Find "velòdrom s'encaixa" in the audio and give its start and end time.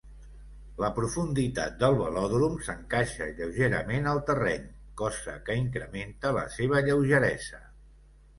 1.99-3.27